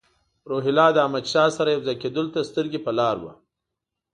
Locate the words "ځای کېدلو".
1.87-2.31